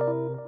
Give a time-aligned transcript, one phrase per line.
[0.00, 0.47] you